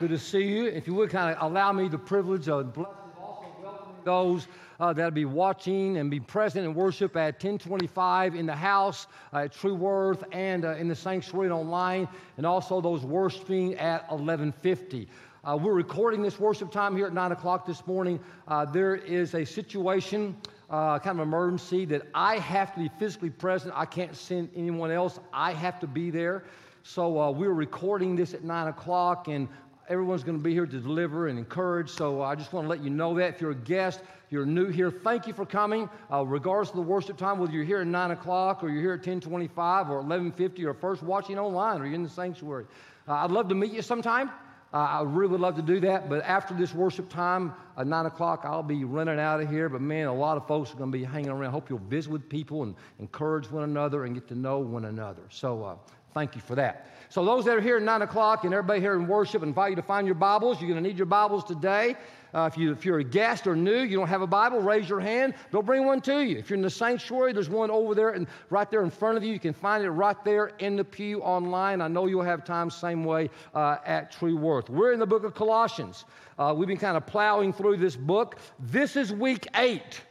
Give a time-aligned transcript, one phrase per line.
[0.00, 0.66] Good to see you.
[0.66, 4.46] If you would kind of allow me the privilege of blessing also welcoming those
[4.78, 9.38] uh, that'll be watching and be present in worship at 1025 in the house uh,
[9.38, 12.06] at True Worth and uh, in the sanctuary online,
[12.36, 15.08] and also those worshiping at 1150.
[15.42, 18.20] Uh, we're recording this worship time here at 9 o'clock this morning.
[18.46, 20.36] Uh, there is a situation,
[20.70, 23.74] uh, kind of emergency, that I have to be physically present.
[23.76, 25.18] I can't send anyone else.
[25.32, 26.44] I have to be there.
[26.84, 29.48] So uh, we're recording this at 9 o'clock, and
[29.88, 31.90] everyone's going to be here to deliver and encourage.
[31.90, 33.34] So I just want to let you know that.
[33.34, 34.00] If you're a guest,
[34.30, 35.88] you're new here, thank you for coming.
[36.12, 38.92] Uh, regardless of the worship time, whether you're here at 9 o'clock or you're here
[38.92, 42.66] at 1025 or 1150 or first watching online or you're in the sanctuary.
[43.06, 44.30] Uh, I'd love to meet you sometime.
[44.72, 48.04] Uh, I really would love to do that, but after this worship time at 9
[48.04, 49.70] o'clock, I'll be running out of here.
[49.70, 51.48] But man, a lot of folks are going to be hanging around.
[51.48, 54.84] I Hope you'll visit with people and encourage one another and get to know one
[54.84, 55.22] another.
[55.30, 55.76] So uh,
[56.12, 56.86] thank you for that.
[57.10, 59.76] So, those that are here at 9 o'clock and everybody here in worship, invite you
[59.76, 60.60] to find your Bibles.
[60.60, 61.96] You're going to need your Bibles today.
[62.34, 64.90] Uh, if, you, if you're a guest or new, you don't have a Bible, raise
[64.90, 65.32] your hand.
[65.50, 66.36] They'll bring one to you.
[66.36, 69.24] If you're in the sanctuary, there's one over there and right there in front of
[69.24, 69.32] you.
[69.32, 71.80] You can find it right there in the pew online.
[71.80, 74.68] I know you'll have time same way uh, at True Worth.
[74.68, 76.04] We're in the book of Colossians.
[76.38, 78.36] Uh, we've been kind of plowing through this book.
[78.58, 80.02] This is week eight.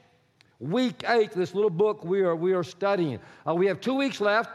[0.59, 3.19] Week eight, this little book we are, we are studying.
[3.47, 4.49] Uh, we have two weeks left.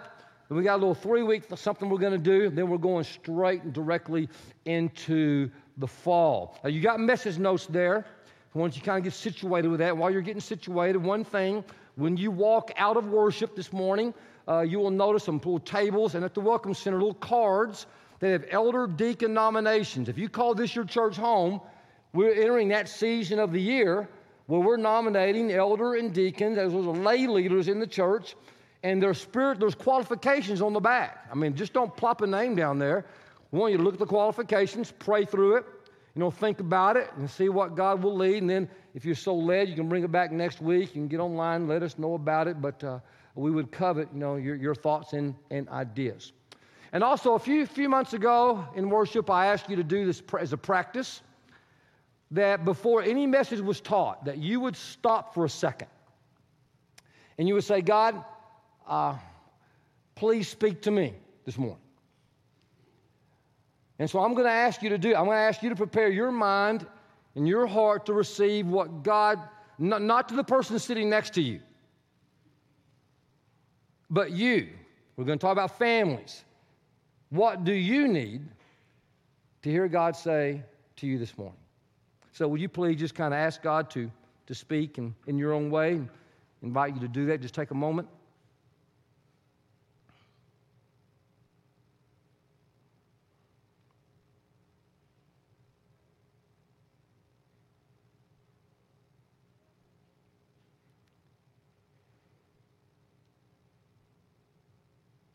[0.53, 2.51] And we got a little three weeks for something we're going to do.
[2.51, 4.29] Then we're going straight and directly
[4.67, 6.59] into the fall.
[6.63, 8.05] Now, you got message notes there.
[8.53, 9.97] Want you kind of get situated with that.
[9.97, 11.65] While you're getting situated, one thing,
[11.97, 14.13] when you walk out of worship this morning,
[14.47, 17.87] uh, you will notice some little tables and at the Welcome Center, little cards
[18.19, 20.11] that have elder deacon nominations.
[20.11, 21.63] If you call this your church home,
[22.13, 24.07] we're entering that season of the year
[24.49, 28.37] where we're nominating elder and deacons as well as lay leaders in the church
[28.83, 31.29] and there's spirit, there's qualifications on the back.
[31.31, 33.07] I mean, just don't plop a name down there.
[33.51, 35.65] We want you to look at the qualifications, pray through it,
[36.15, 38.43] you know, think about it and see what God will lead.
[38.43, 40.89] And then if you're so led, you can bring it back next week.
[40.95, 42.61] You can get online, let us know about it.
[42.61, 42.99] But uh,
[43.35, 46.33] we would covet, you know, your, your thoughts and, and ideas.
[46.93, 50.23] And also, a few, few months ago in worship, I asked you to do this
[50.39, 51.23] as a practice
[52.33, 55.89] that before any message was taught, that you would stop for a second
[57.39, 58.23] and you would say, God,
[58.87, 59.17] uh,
[60.15, 61.79] please speak to me this morning.
[63.99, 65.77] And so I'm going to ask you to do, I'm going to ask you to
[65.77, 66.87] prepare your mind
[67.35, 69.39] and your heart to receive what God,
[69.79, 71.61] not, not to the person sitting next to you,
[74.11, 74.69] but you.
[75.17, 76.45] We're going to talk about families.
[77.31, 78.43] What do you need
[79.63, 80.63] to hear God say
[80.97, 81.57] to you this morning?
[82.33, 84.11] So, would you please just kind of ask God to,
[84.47, 86.01] to speak in, in your own way?
[86.63, 87.41] Invite you to do that.
[87.41, 88.09] Just take a moment.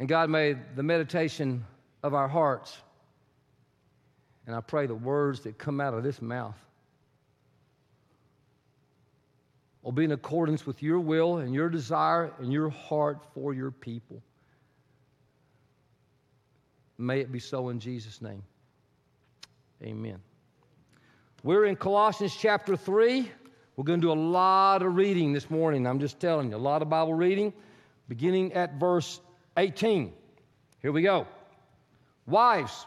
[0.08, 1.66] And God made the meditation
[2.02, 2.78] of our hearts,
[4.46, 6.56] and I pray the words that come out of this mouth
[9.82, 13.70] will be in accordance with your will and your desire and your heart for your
[13.70, 14.24] people.
[16.98, 18.44] May it be so in Jesus' name.
[19.84, 20.22] Amen.
[21.44, 23.30] We're in Colossians chapter 3.
[23.76, 25.86] We're going to do a lot of reading this morning.
[25.86, 27.52] I'm just telling you, a lot of Bible reading,
[28.08, 29.20] beginning at verse
[29.58, 30.14] 18.
[30.82, 31.28] Here we go.
[32.28, 32.86] Wives,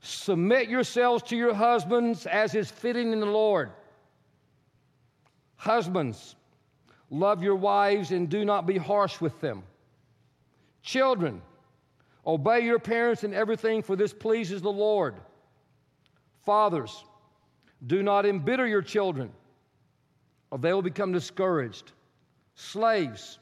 [0.00, 3.70] submit yourselves to your husbands as is fitting in the Lord.
[5.56, 6.36] Husbands,
[7.10, 9.62] love your wives and do not be harsh with them.
[10.82, 11.40] Children,
[12.26, 15.14] obey your parents in everything, for this pleases the Lord.
[16.44, 17.04] Fathers,
[17.86, 19.30] do not embitter your children,
[20.50, 21.92] or they will become discouraged.
[22.54, 23.38] Slaves,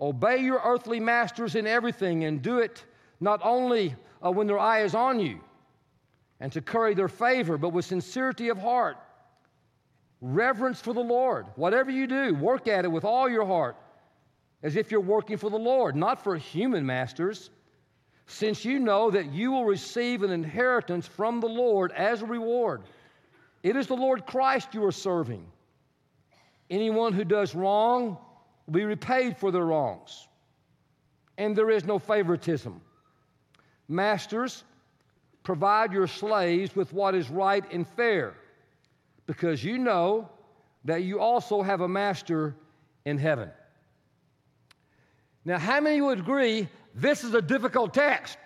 [0.00, 2.84] Obey your earthly masters in everything and do it
[3.20, 3.94] not only
[4.24, 5.40] uh, when their eye is on you
[6.40, 8.96] and to curry their favor, but with sincerity of heart.
[10.22, 11.46] Reverence for the Lord.
[11.56, 13.76] Whatever you do, work at it with all your heart,
[14.62, 17.50] as if you're working for the Lord, not for human masters,
[18.26, 22.82] since you know that you will receive an inheritance from the Lord as a reward.
[23.62, 25.44] It is the Lord Christ you are serving.
[26.70, 28.18] Anyone who does wrong,
[28.70, 30.28] will be repaid for their wrongs.
[31.38, 32.80] And there is no favoritism.
[33.88, 34.62] Masters,
[35.42, 38.34] provide your slaves with what is right and fair,
[39.26, 40.28] because you know
[40.84, 42.54] that you also have a master
[43.04, 43.50] in heaven.
[45.44, 48.38] Now, how many would agree this is a difficult text?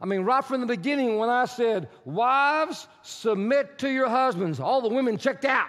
[0.00, 4.80] I mean, right from the beginning, when I said, Wives, submit to your husbands, all
[4.80, 5.68] the women checked out.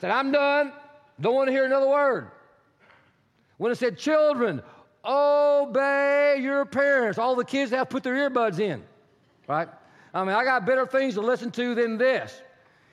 [0.00, 0.72] said, I'm done.
[1.20, 2.30] Don't want to hear another word.
[3.58, 4.62] When it said, Children,
[5.04, 8.82] obey your parents, all the kids have put their earbuds in,
[9.48, 9.68] right?
[10.12, 12.40] I mean, I got better things to listen to than this.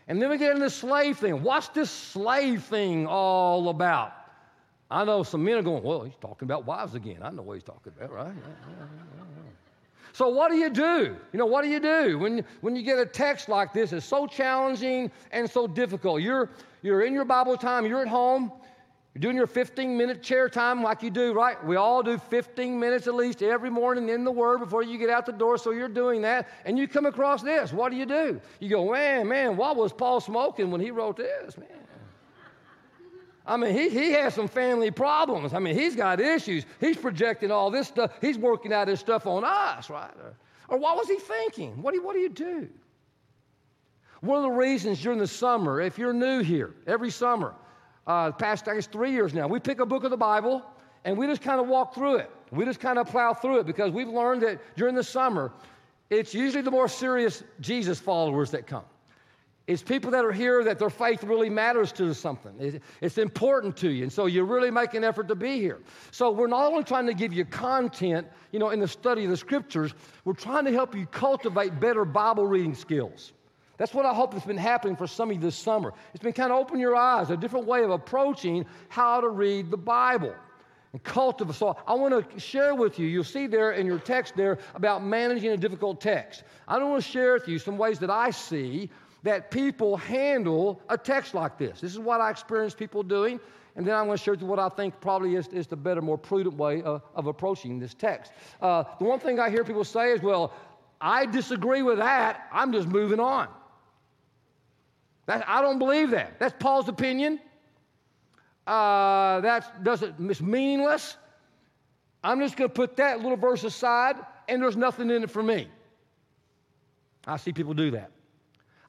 [0.08, 1.44] And then we get into the slave thing.
[1.44, 4.14] What's this slave thing all about?
[4.90, 7.20] I know some men are going, well, he's talking about wives again.
[7.22, 8.34] I know what he's talking about, right?
[10.14, 11.16] So, what do you do?
[11.32, 13.94] You know, what do you do when, when you get a text like this?
[13.94, 16.22] It's so challenging and so difficult.
[16.22, 16.50] You're,
[16.82, 18.52] you're in your Bible time, you're at home,
[19.14, 21.62] you're doing your 15 minute chair time like you do, right?
[21.66, 25.10] We all do 15 minutes at least every morning in the Word before you get
[25.10, 27.74] out the door, so you're doing that, and you come across this.
[27.74, 28.40] What do you do?
[28.60, 31.68] You go, man, man, what was Paul smoking when he wrote this, man?
[33.46, 35.54] I mean, he, he has some family problems.
[35.54, 36.66] I mean, he's got issues.
[36.80, 38.12] He's projecting all this stuff.
[38.22, 40.12] He's working out his stuff on us, right?
[40.22, 40.36] Or,
[40.70, 41.82] or what was he thinking?
[41.82, 42.70] What do, what do you do?
[44.22, 47.56] One of the reasons during the summer, if you're new here, every summer,
[48.08, 49.48] uh, past, I guess, three years now.
[49.48, 50.64] We pick a book of the Bible
[51.06, 52.32] and we just kind of walk through it.
[52.52, 55.52] We just kind of plow through it because we've learned that during the summer,
[56.10, 58.84] it's usually the more serious Jesus followers that come.
[59.68, 62.82] It's people that are here that their faith really matters to something.
[63.00, 64.04] It's important to you.
[64.04, 65.80] And so you really make an effort to be here.
[66.12, 69.30] So we're not only trying to give you content, you know, in the study of
[69.30, 69.94] the scriptures,
[70.26, 73.32] we're trying to help you cultivate better Bible reading skills.
[73.82, 75.92] That's what I hope has been happening for some of you this summer.
[76.14, 79.72] It's been kind of open your eyes, a different way of approaching how to read
[79.72, 80.36] the Bible
[80.94, 81.56] and cultivate.
[81.56, 85.04] So I want to share with you, you'll see there in your text there about
[85.04, 86.44] managing a difficult text.
[86.68, 88.92] I want to share with you some ways that I see
[89.24, 91.82] that people handle a text like this.
[91.82, 93.40] This is what I experience people doing.
[93.76, 95.76] And then I'm going to share with you what I think probably is, is the
[95.76, 98.32] better, more prudent way of, of approaching this text.
[98.62, 100.54] Uh, the one thing I hear people say is, well,
[101.04, 102.48] I disagree with that.
[102.54, 103.48] I'm just moving on.
[105.32, 106.40] That, I don't believe that.
[106.40, 107.40] That's Paul's opinion.
[108.68, 111.16] Uh, that doesn't, it's meaningless.
[112.22, 114.18] I'm just going to put that little verse aside,
[114.50, 115.70] and there's nothing in it for me.
[117.26, 118.12] I see people do that.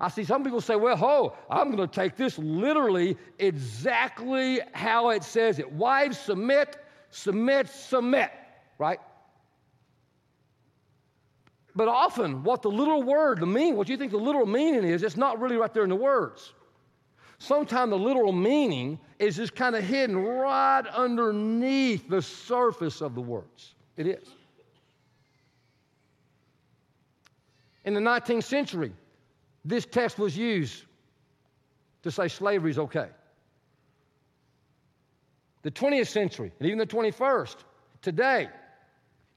[0.00, 5.11] I see some people say, well, ho, I'm going to take this literally exactly how
[5.11, 5.71] it says it.
[5.71, 6.77] Wives, submit,
[7.11, 8.33] submit, submit,
[8.79, 8.99] right?
[11.75, 15.03] But often, what the little word, the meaning, what you think the literal meaning is,
[15.03, 16.53] it's not really right there in the words.
[17.39, 23.21] Sometimes the literal meaning is just kind of hidden right underneath the surface of the
[23.21, 23.75] words.
[23.97, 24.29] It is.
[27.85, 28.93] In the 19th century,
[29.65, 30.85] this text was used
[32.03, 33.09] to say slavery is okay.
[35.63, 37.57] The 20th century, and even the 21st,
[38.03, 38.49] today,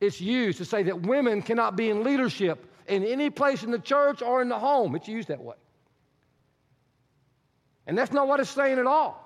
[0.01, 3.79] it's used to say that women cannot be in leadership in any place in the
[3.79, 4.95] church or in the home.
[4.95, 5.55] It's used that way.
[7.87, 9.21] And that's not what it's saying at all.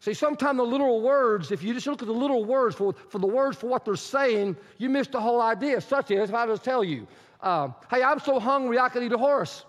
[0.00, 3.18] See, sometimes the literal words, if you just look at the literal words for, for
[3.20, 5.80] the words for what they're saying, you miss the whole idea.
[5.80, 7.06] Such as, if I just tell you,
[7.40, 9.64] uh, hey, I'm so hungry I could eat a horse.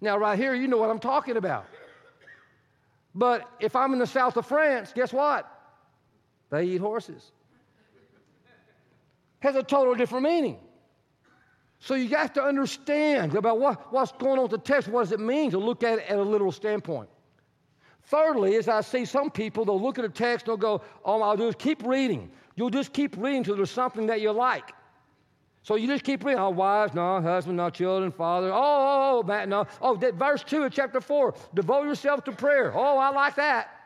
[0.00, 1.66] Now, right here, you know what I'm talking about.
[3.16, 5.50] But if I'm in the south of France, guess what?
[6.54, 7.32] They eat horses.
[9.40, 10.58] Has a total different meaning.
[11.80, 14.88] So you got to understand about what, what's going on with the text.
[14.88, 17.08] What does it mean to look at it at a literal standpoint?
[18.04, 21.22] Thirdly, as I see some people, they'll look at a text, and they'll go, All
[21.22, 22.30] I'll do is keep reading.
[22.54, 24.72] You'll just keep reading until there's something that you like.
[25.62, 26.40] So you just keep reading.
[26.40, 28.52] Oh, wives, no, husband, no, children, father.
[28.52, 29.66] Oh, oh, oh, Matt, no.
[29.80, 32.72] Oh, that verse 2 of chapter 4, devote yourself to prayer.
[32.74, 33.83] Oh, I like that.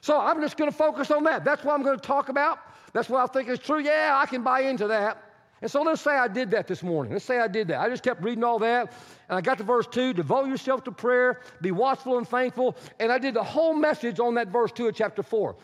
[0.00, 1.44] So I'm just going to focus on that.
[1.44, 2.58] That's what I'm going to talk about.
[2.92, 3.80] That's what I think is true.
[3.80, 5.22] Yeah, I can buy into that.
[5.62, 7.12] And so let's say I did that this morning.
[7.12, 7.80] Let's say I did that.
[7.80, 8.92] I just kept reading all that,
[9.28, 12.76] and I got to verse 2 devote yourself to prayer, be watchful and thankful.
[12.98, 15.54] And I did the whole message on that verse 2 of chapter 4.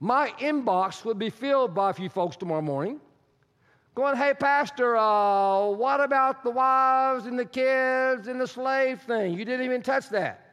[0.00, 3.00] My inbox would be filled by a few folks tomorrow morning
[3.98, 9.36] going, Hey, Pastor, uh, what about the wives and the kids and the slave thing?
[9.36, 10.47] You didn't even touch that.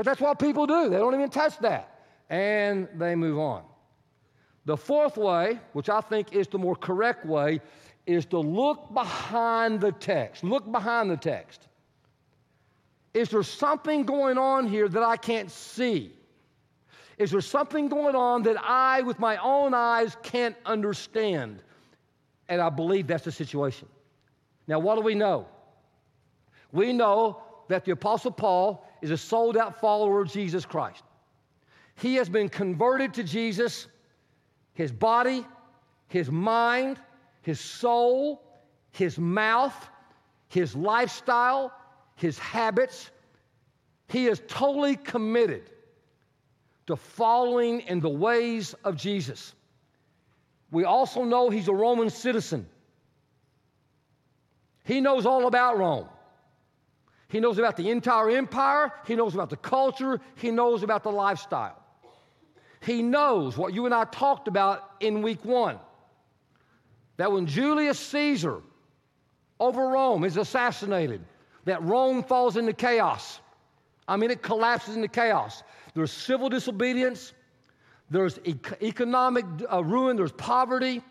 [0.00, 0.88] But that's what people do.
[0.88, 2.00] They don't even touch that.
[2.30, 3.64] And they move on.
[4.64, 7.60] The fourth way, which I think is the more correct way,
[8.06, 10.42] is to look behind the text.
[10.42, 11.68] Look behind the text.
[13.12, 16.14] Is there something going on here that I can't see?
[17.18, 21.62] Is there something going on that I, with my own eyes, can't understand?
[22.48, 23.86] And I believe that's the situation.
[24.66, 25.46] Now, what do we know?
[26.72, 31.02] We know that the Apostle Paul is a sold out follower of Jesus Christ.
[31.96, 33.86] He has been converted to Jesus,
[34.72, 35.44] his body,
[36.08, 36.98] his mind,
[37.42, 38.42] his soul,
[38.92, 39.88] his mouth,
[40.48, 41.72] his lifestyle,
[42.16, 43.10] his habits.
[44.08, 45.70] He is totally committed
[46.86, 49.54] to following in the ways of Jesus.
[50.70, 52.66] We also know he's a Roman citizen.
[54.84, 56.08] He knows all about Rome.
[57.30, 58.92] He knows about the entire empire.
[59.06, 60.20] He knows about the culture.
[60.34, 61.80] He knows about the lifestyle.
[62.80, 65.78] He knows what you and I talked about in week one
[67.18, 68.62] that when Julius Caesar
[69.60, 71.20] over Rome is assassinated,
[71.66, 73.40] that Rome falls into chaos.
[74.08, 75.62] I mean, it collapses into chaos.
[75.94, 77.34] There's civil disobedience,
[78.08, 78.38] there's
[78.82, 81.02] economic uh, ruin, there's poverty,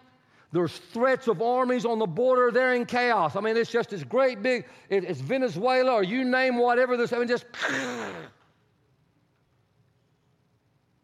[0.51, 2.51] there's threats of armies on the border.
[2.51, 3.35] They're in chaos.
[3.35, 7.13] I mean, it's just this great big, it, it's Venezuela or you name whatever this,
[7.13, 7.45] I mean, just.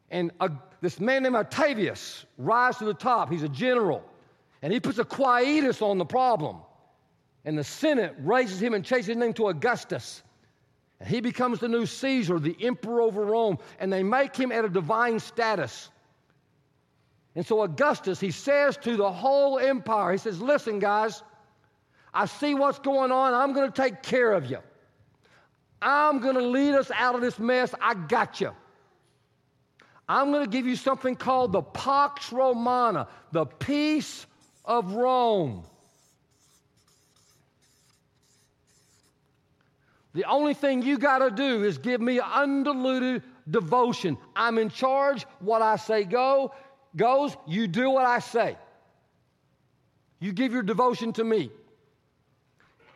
[0.09, 0.49] And uh,
[0.81, 3.31] this man named Octavius rises to the top.
[3.31, 4.03] He's a general.
[4.61, 6.57] And he puts a quietus on the problem.
[7.43, 10.23] And the Senate raises him and changes his name to Augustus.
[10.99, 13.59] And he becomes the new Caesar, the emperor over Rome.
[13.79, 15.89] And they make him at a divine status.
[17.35, 21.21] And so Augustus, he says to the whole empire, he says, Listen, guys,
[22.13, 23.33] I see what's going on.
[23.33, 24.59] I'm going to take care of you.
[25.81, 27.75] I'm going to lead us out of this mess.
[27.81, 28.51] I got you.
[30.07, 34.25] I'm going to give you something called the Pax Romana, the peace
[34.63, 35.63] of Rome.
[40.13, 44.17] The only thing you got to do is give me undiluted devotion.
[44.35, 45.25] I'm in charge.
[45.39, 46.53] What I say go
[46.95, 47.35] goes.
[47.47, 48.57] You do what I say.
[50.19, 51.51] You give your devotion to me.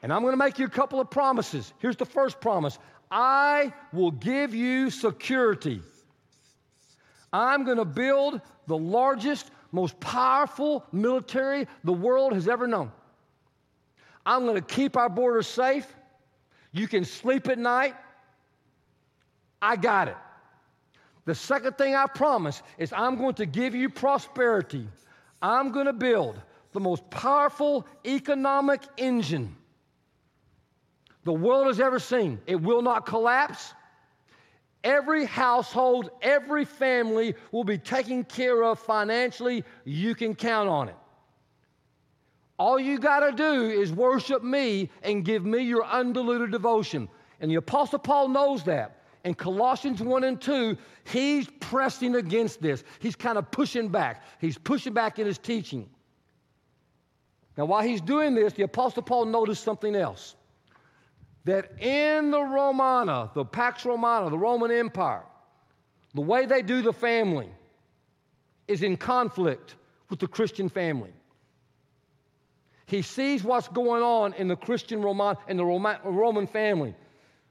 [0.02, 1.74] And I'm going to make you a couple of promises.
[1.80, 2.80] Here's the first promise
[3.12, 5.82] I will give you security.
[7.34, 12.92] I'm going to build the largest, most powerful military the world has ever known.
[14.26, 15.88] I'm going to keep our borders safe.
[16.72, 17.96] You can sleep at night.
[19.62, 20.18] I got it.
[21.30, 24.88] The second thing I promise is I'm going to give you prosperity.
[25.44, 29.56] I'm going to build the most powerful economic engine
[31.26, 32.40] the world has ever seen.
[32.48, 33.76] It will not collapse.
[34.84, 39.64] Every household, every family will be taken care of financially.
[39.86, 40.96] You can count on it.
[42.58, 47.08] All you got to do is worship me and give me your undiluted devotion.
[47.40, 48.99] And the Apostle Paul knows that.
[49.26, 52.84] In Colossians 1 and 2, he's pressing against this.
[53.00, 54.24] He's kind of pushing back.
[54.40, 55.90] He's pushing back in his teaching.
[57.58, 60.36] Now, while he's doing this, the Apostle Paul noticed something else
[61.44, 65.24] that in the Romana, the Pax Romana, the Roman Empire,
[66.14, 67.50] the way they do the family
[68.68, 69.76] is in conflict
[70.10, 71.12] with the Christian family.
[72.86, 76.96] He sees what's going on in the Christian Roman in the Roman family.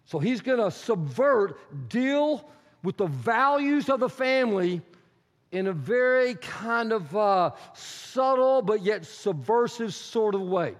[0.08, 1.58] So he's going to subvert,
[1.90, 2.48] deal
[2.82, 4.80] with the values of the family
[5.52, 10.76] in a very kind of uh, subtle but yet subversive sort of way.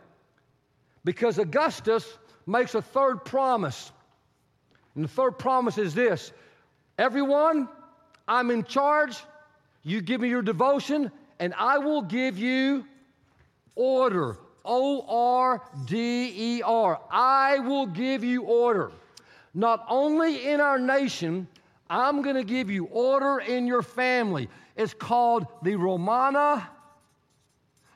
[1.04, 2.16] Because Augustus
[2.46, 3.92] makes a third promise.
[4.94, 6.32] And the third promise is this
[6.96, 7.68] Everyone,
[8.26, 9.18] I'm in charge.
[9.82, 12.86] You give me your devotion, and I will give you
[13.74, 14.38] order.
[14.64, 16.98] O R D E R.
[17.10, 18.90] I will give you order.
[19.54, 21.48] Not only in our nation,
[21.90, 24.48] I'm going to give you order in your family.
[24.76, 26.68] It's called the Romana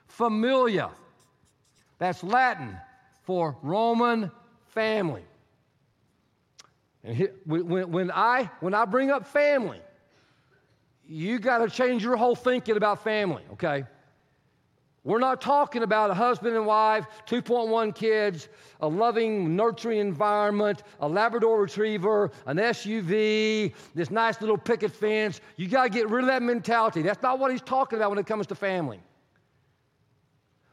[0.09, 0.91] Familia.
[1.99, 2.77] That's Latin
[3.23, 4.31] for Roman
[4.69, 5.25] family.
[7.05, 9.81] And when, when, I, when I bring up family,
[11.07, 13.85] you got to change your whole thinking about family, okay?
[15.05, 18.49] We're not talking about a husband and wife, 2.1 kids,
[18.81, 25.41] a loving, nurturing environment, a Labrador retriever, an SUV, this nice little picket fence.
[25.57, 27.03] You got to get rid of that mentality.
[27.03, 29.01] That's not what he's talking about when it comes to family.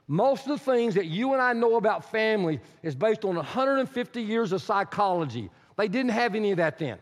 [0.07, 4.21] Most of the things that you and I know about family is based on 150
[4.21, 5.49] years of psychology.
[5.75, 6.99] They didn't have any of that then.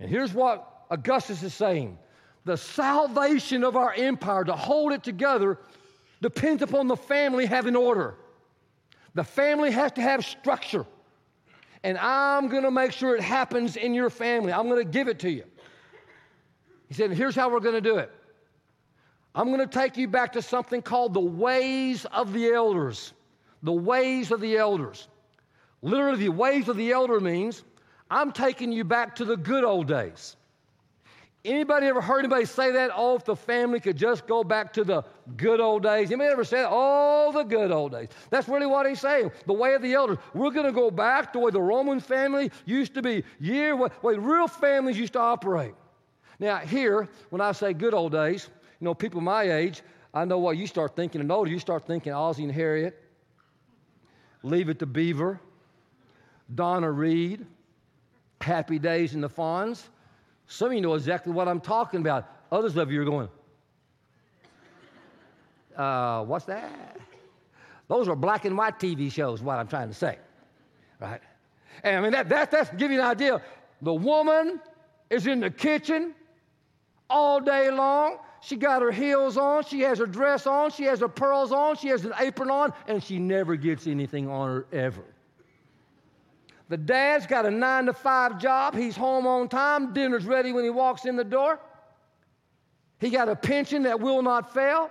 [0.00, 1.98] And here's what Augustus is saying
[2.46, 5.58] the salvation of our empire, to hold it together,
[6.22, 8.14] depends upon the family having order.
[9.14, 10.86] The family has to have structure.
[11.82, 14.52] And I'm going to make sure it happens in your family.
[14.52, 15.42] I'm going to give it to you.
[16.86, 18.12] He said, Here's how we're going to do it.
[19.34, 23.12] I'm going to take you back to something called the ways of the elders.
[23.64, 25.08] The ways of the elders.
[25.82, 27.64] Literally, the ways of the elder means
[28.08, 30.36] I'm taking you back to the good old days.
[31.46, 32.90] Anybody ever heard anybody say that?
[32.94, 35.04] Oh, if the family could just go back to the
[35.36, 36.08] good old days.
[36.08, 36.68] Anybody ever say that?
[36.70, 38.08] Oh, the good old days.
[38.30, 39.30] That's really what he's saying.
[39.46, 40.18] The way of the elders.
[40.34, 43.90] We're going to go back to where the Roman family used to be, year, way
[44.02, 45.74] real families used to operate.
[46.40, 48.48] Now, here, when I say good old days,
[48.80, 51.50] you know, people my age, I know what you start thinking and older.
[51.50, 53.00] You start thinking Ozzie and Harriet,
[54.42, 55.40] Leave It to Beaver,
[56.52, 57.46] Donna Reed,
[58.40, 59.82] Happy Days in the Fonz.
[60.46, 62.28] Some of you know exactly what I'm talking about.
[62.52, 63.28] Others of you are going,
[65.76, 66.98] uh, what's that?
[67.88, 70.18] Those are black and white TV shows, what I'm trying to say.
[71.00, 71.20] Right?
[71.82, 73.42] And I mean, that, that, that's give you an idea.
[73.82, 74.60] The woman
[75.10, 76.14] is in the kitchen
[77.10, 78.18] all day long.
[78.40, 81.76] She got her heels on, she has her dress on, she has her pearls on,
[81.76, 85.02] she has an apron on, and she never gets anything on her ever.
[86.68, 88.74] The dad's got a nine to five job.
[88.74, 89.92] He's home on time.
[89.92, 91.60] Dinner's ready when he walks in the door.
[92.98, 94.90] He got a pension that will not fail.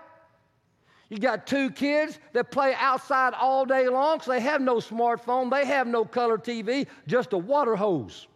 [1.10, 5.52] You got two kids that play outside all day long, so they have no smartphone,
[5.52, 8.28] they have no color TV, just a water hose.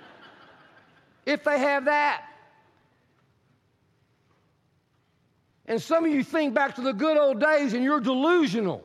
[1.26, 2.24] if they have that.
[5.66, 8.84] And some of you think back to the good old days and you're delusional.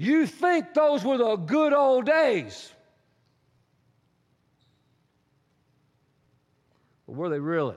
[0.00, 2.72] You think those were the good old days.
[7.06, 7.76] But were they really?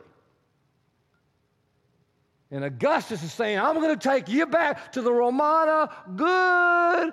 [2.49, 7.11] And Augustus is saying, I'm going to take you back to the Romana good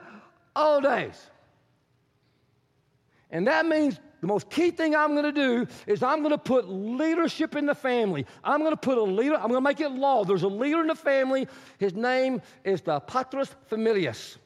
[0.55, 1.21] old days.
[3.33, 6.39] And that means the most key thing I'm going to do is I'm going to
[6.39, 8.27] put leadership in the family.
[8.45, 10.23] I'm going to put a leader, I'm going to make it law.
[10.23, 11.49] There's a leader in the family.
[11.79, 14.37] His name is the Patrus Familias.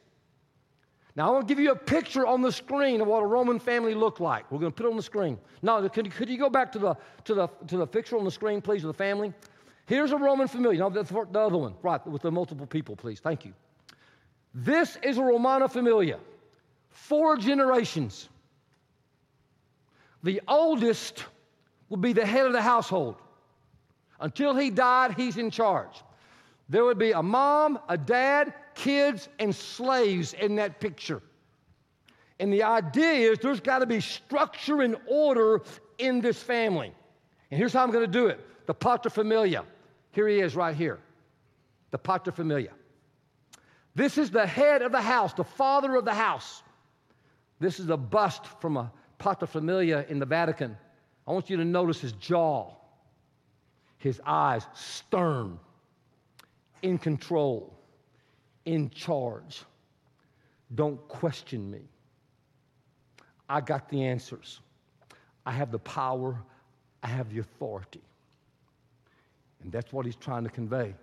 [1.15, 3.57] Now, I want to give you a picture on the screen of what a Roman
[3.57, 4.51] family looked like.
[4.51, 5.37] We're going to put it on the screen.
[5.61, 8.31] Now, could, could you go back to the, to, the, to the picture on the
[8.31, 9.33] screen, please, of the family?
[9.85, 10.79] Here's a Roman familia.
[10.79, 13.21] Now, the, the other one, right, with the multiple people, please.
[13.21, 13.53] Thank you.
[14.53, 16.19] This is a Romana familia.
[16.89, 18.27] Four generations.
[20.23, 21.23] The oldest
[21.87, 23.15] would be the head of the household.
[24.19, 26.03] Until he died, he's in charge.
[26.67, 31.21] There would be a mom, a dad, kids, and slaves in that picture.
[32.39, 35.61] And the idea is there's got to be structure and order
[35.97, 36.93] in this family.
[37.49, 39.63] And here's how I'm going to do it the paterfamilia.
[40.11, 40.99] Here he is right here.
[41.91, 42.71] The paterfamilia.
[43.95, 46.63] This is the head of the house, the father of the house.
[47.59, 50.77] This is a bust from a paterfamilia in the Vatican.
[51.25, 52.71] I want you to notice his jaw,
[53.97, 55.57] his eyes, stern,
[56.81, 57.73] in control
[58.65, 59.63] in charge.
[60.73, 61.81] Don't question me.
[63.47, 64.59] I got the answers.
[65.45, 66.35] I have the power.
[67.03, 68.01] I have the authority.
[69.61, 70.95] And that's what he's trying to convey.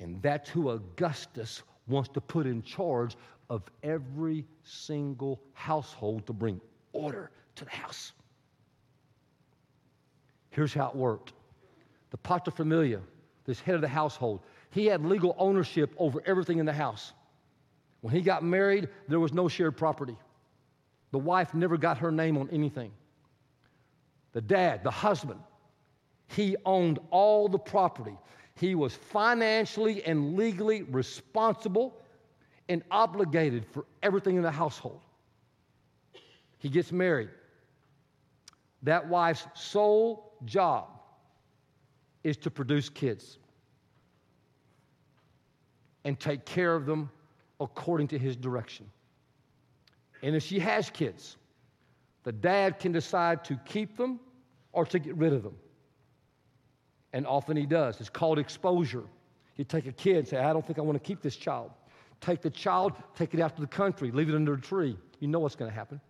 [0.00, 3.16] And that's who Augustus wants to put in charge
[3.50, 6.60] of every single household to bring
[6.92, 8.12] order to the house.
[10.50, 11.32] Here's how it worked
[12.10, 13.00] the paterfamilia,
[13.44, 14.40] this head of the household,
[14.74, 17.12] he had legal ownership over everything in the house.
[18.00, 20.16] When he got married, there was no shared property.
[21.12, 22.90] The wife never got her name on anything.
[24.32, 25.38] The dad, the husband,
[26.26, 28.18] he owned all the property.
[28.56, 31.94] He was financially and legally responsible
[32.68, 35.02] and obligated for everything in the household.
[36.58, 37.30] He gets married.
[38.82, 40.88] That wife's sole job
[42.24, 43.38] is to produce kids
[46.04, 47.10] and take care of them
[47.60, 48.86] according to his direction.
[50.22, 51.36] And if she has kids,
[52.24, 54.20] the dad can decide to keep them
[54.72, 55.56] or to get rid of them.
[57.12, 58.00] And often he does.
[58.00, 59.04] It's called exposure.
[59.56, 61.70] You take a kid and say, I don't think I want to keep this child.
[62.20, 64.96] Take the child, take it out to the country, leave it under a tree.
[65.20, 66.00] You know what's going to happen.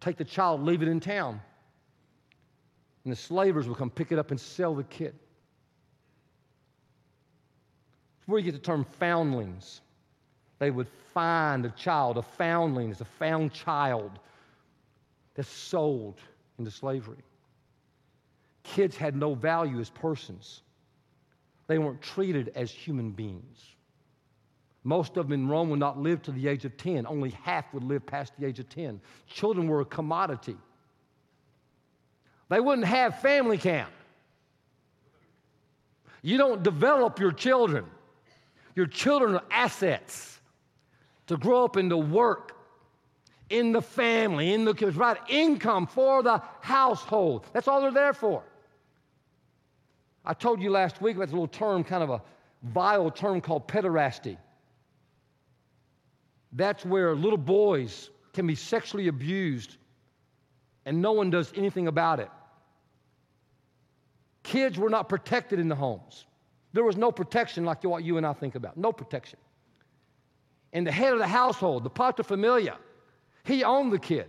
[0.00, 1.40] Take the child, leave it in town.
[3.04, 5.14] And the slavers will come pick it up and sell the kid.
[8.08, 9.80] It's where you get the term foundlings.
[10.58, 14.12] They would find a child, a foundling is a found child
[15.34, 16.20] that's sold
[16.58, 17.24] into slavery.
[18.62, 20.62] Kids had no value as persons.
[21.66, 23.72] They weren't treated as human beings.
[24.84, 27.06] Most of them in Rome would not live to the age of 10.
[27.06, 29.00] Only half would live past the age of 10.
[29.28, 30.56] Children were a commodity.
[32.48, 33.90] They wouldn't have family camp.
[36.20, 37.84] You don't develop your children.
[38.74, 40.40] Your children are assets
[41.26, 42.56] to grow up and to work
[43.50, 47.46] in the family, in the provide income for the household.
[47.52, 48.42] That's all they're there for.
[50.24, 52.22] I told you last week about this little term, kind of a
[52.62, 54.38] vile term called pederasty.
[56.52, 59.76] That's where little boys can be sexually abused
[60.84, 62.30] and no one does anything about it.
[64.42, 66.26] Kids were not protected in the homes.
[66.72, 68.76] There was no protection like what you and I think about.
[68.76, 69.38] No protection.
[70.72, 72.76] And the head of the household, the paterfamilia,
[73.44, 74.28] he owned the kid.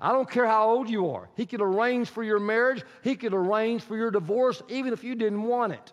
[0.00, 1.28] I don't care how old you are.
[1.36, 5.14] He could arrange for your marriage, he could arrange for your divorce, even if you
[5.14, 5.92] didn't want it.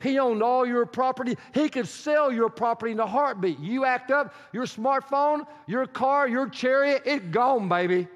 [0.00, 1.36] He owned all your property.
[1.54, 3.58] He could sell your property in a heartbeat.
[3.58, 8.06] You act up, your smartphone, your car, your chariot, it's gone, baby.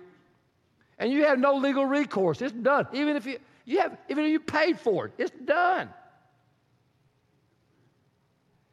[0.98, 2.42] And you have no legal recourse.
[2.42, 2.86] It's done.
[2.92, 5.88] Even if you, you have, even if you paid for it, it's done.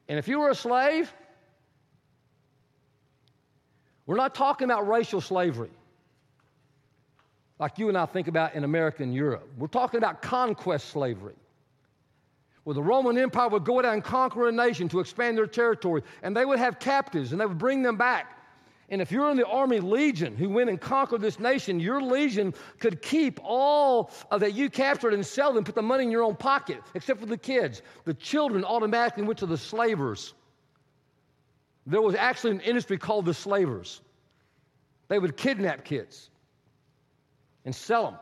[0.09, 1.11] And if you were a slave,
[4.05, 5.71] we're not talking about racial slavery
[7.59, 9.47] like you and I think about in America and Europe.
[9.57, 11.35] We're talking about conquest slavery,
[12.63, 16.03] where the Roman Empire would go down and conquer a nation to expand their territory,
[16.21, 18.36] and they would have captives and they would bring them back.
[18.89, 22.53] And if you're in the army legion who went and conquered this nation, your legion
[22.79, 26.37] could keep all that you captured and sell them, put the money in your own
[26.37, 27.81] pocket, except for the kids.
[28.05, 30.33] The children automatically went to the slavers.
[31.85, 34.01] There was actually an industry called the slavers.
[35.09, 36.29] They would kidnap kids
[37.65, 38.19] and sell them.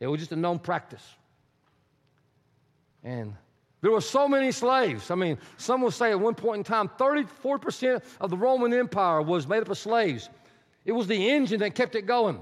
[0.00, 1.06] It was just a known practice.
[3.02, 3.34] And
[3.86, 5.12] there were so many slaves.
[5.12, 9.22] I mean, some will say at one point in time, 34% of the Roman Empire
[9.22, 10.28] was made up of slaves.
[10.84, 12.40] It was the engine that kept it going.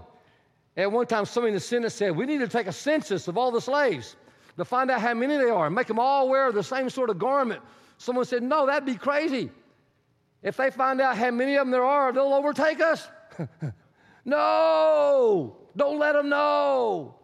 [0.79, 3.37] At one time, somebody in the Senate said, We need to take a census of
[3.37, 4.17] all the slaves
[4.57, 7.11] to find out how many they are and make them all wear the same sort
[7.11, 7.61] of garment.
[7.99, 9.51] Someone said, No, that'd be crazy.
[10.43, 13.07] If they find out how many of them there are, they'll overtake us.
[14.25, 17.17] no, don't let them know.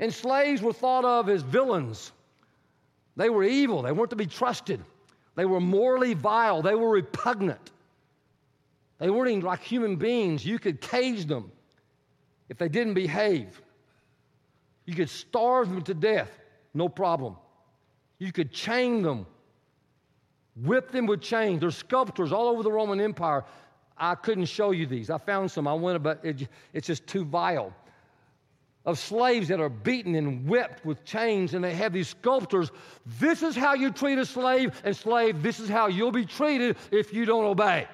[0.00, 2.10] And slaves were thought of as villains.
[3.16, 3.82] They were evil.
[3.82, 4.82] They weren't to be trusted.
[5.34, 6.62] They were morally vile.
[6.62, 7.70] They were repugnant.
[8.98, 10.44] They weren't even like human beings.
[10.44, 11.50] You could cage them
[12.48, 13.60] if they didn't behave.
[14.84, 16.30] You could starve them to death,
[16.72, 17.36] no problem.
[18.18, 19.26] You could chain them,
[20.62, 21.60] whip them with chains.
[21.60, 23.44] There's sculptures all over the Roman Empire.
[23.98, 25.10] I couldn't show you these.
[25.10, 25.66] I found some.
[25.66, 27.74] I went, but it, it's just too vile
[28.86, 32.70] of slaves that are beaten and whipped with chains, and they have these sculptors.
[33.04, 36.76] This is how you treat a slave, and slave, this is how you'll be treated
[36.92, 37.88] if you don't obey.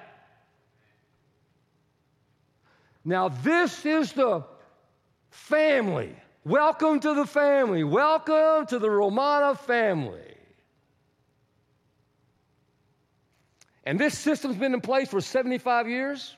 [3.03, 4.45] Now, this is the
[5.31, 6.15] family.
[6.45, 7.83] Welcome to the family.
[7.83, 10.19] Welcome to the Romana family.
[13.83, 16.37] And this system's been in place for 75 years.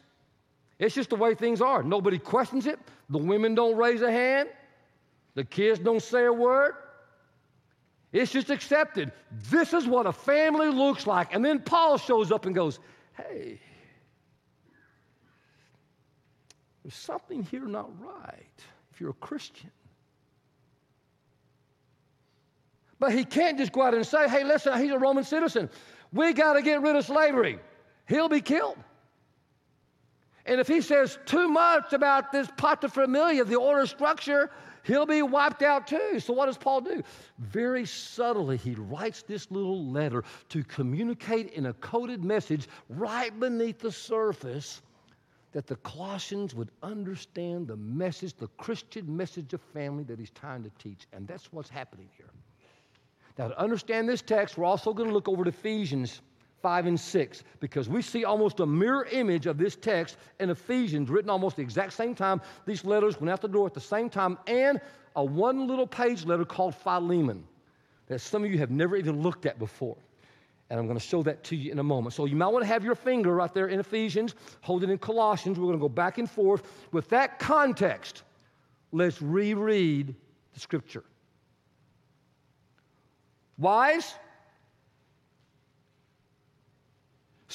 [0.77, 1.83] It's just the way things are.
[1.83, 2.79] Nobody questions it.
[3.09, 4.49] The women don't raise a hand.
[5.35, 6.75] The kids don't say a word.
[8.11, 9.11] It's just accepted.
[9.49, 11.33] This is what a family looks like.
[11.33, 12.79] And then Paul shows up and goes,
[13.15, 13.59] Hey,
[16.83, 19.71] there's something here not right if you're a Christian.
[22.99, 25.69] But he can't just go out and say, Hey, listen, he's a Roman citizen.
[26.13, 27.59] We got to get rid of slavery.
[28.07, 28.77] He'll be killed.
[30.45, 34.51] And if he says too much about this paterfamilias, the order structure,
[34.84, 36.19] he'll be wiped out too.
[36.19, 37.03] So, what does Paul do?
[37.39, 43.79] Very subtly, he writes this little letter to communicate in a coded message right beneath
[43.79, 44.81] the surface
[45.51, 50.63] that the Colossians would understand the message, the Christian message of family that he's trying
[50.63, 51.08] to teach.
[51.13, 52.29] And that's what's happening here.
[53.38, 56.21] Now, to understand this text, we're also going to look over to Ephesians
[56.65, 61.12] 5 and 6 because we see almost a mirror image of this text in Ephesians
[61.12, 62.41] written almost the exact same time.
[62.65, 64.82] These letters went out the door at the same time, and
[65.15, 67.43] a one little page letter called Philemon
[68.08, 69.95] that some of you have never even looked at before.
[70.71, 72.15] And I'm going to show that to you in a moment.
[72.15, 74.97] So you might want to have your finger right there in Ephesians, hold it in
[74.97, 75.60] Colossians.
[75.60, 76.63] We're going to go back and forth.
[76.91, 78.23] With that context,
[78.91, 80.15] let's reread
[80.56, 81.04] the scripture.
[83.60, 84.15] Wives,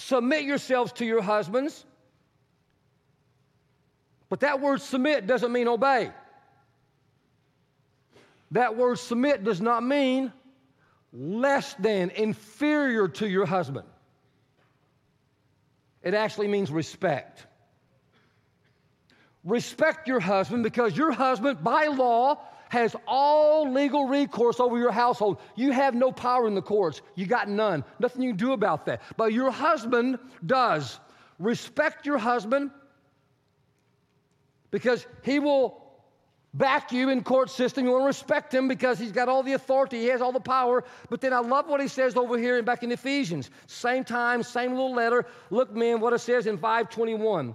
[0.01, 1.85] Submit yourselves to your husbands.
[4.29, 6.11] But that word submit doesn't mean obey.
[8.53, 10.33] That word submit does not mean
[11.13, 13.87] less than, inferior to your husband.
[16.03, 17.47] It actually means respect.
[19.45, 25.39] Respect your husband because your husband, by law, has all legal recourse over your household.
[25.57, 27.03] You have no power in the courts.
[27.17, 27.85] You got none.
[27.99, 29.03] Nothing you can do about that.
[29.17, 30.99] But your husband does.
[31.41, 32.71] Respect your husband
[34.71, 35.83] because he will
[36.55, 37.85] back you in court system.
[37.85, 40.39] You want to respect him because he's got all the authority, he has all the
[40.39, 40.85] power.
[41.09, 43.51] But then I love what he says over here back in Ephesians.
[43.67, 45.27] Same time, same little letter.
[45.51, 47.53] Look, men, what it says in 521.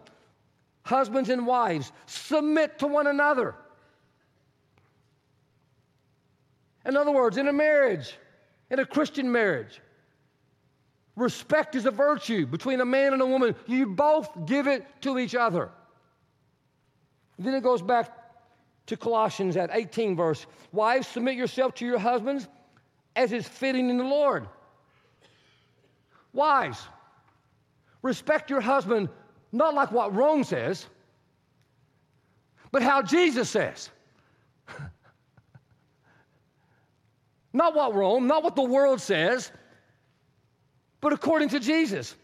[0.84, 3.56] Husbands and wives, submit to one another.
[6.86, 8.15] In other words, in a marriage,
[8.69, 9.82] in a Christian marriage,
[11.15, 13.56] respect is a virtue between a man and a woman.
[13.65, 15.69] You both give it to each other.
[17.39, 18.12] Then it goes back
[18.88, 20.45] to Colossians at 18 verse.
[20.71, 22.48] Wives, submit yourself to your husbands
[23.15, 24.48] as is fitting in the Lord.
[26.34, 26.82] Wives,
[28.02, 29.10] respect your husband
[29.52, 30.86] not like what Rome says,
[32.71, 33.89] but how Jesus says.
[37.56, 39.50] Not what Rome, not what the world says,
[41.00, 42.15] but according to Jesus.